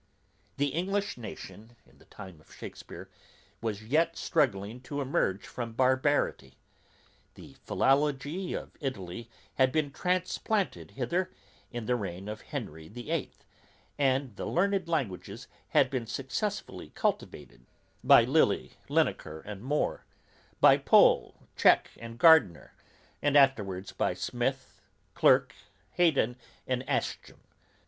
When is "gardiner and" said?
22.17-23.37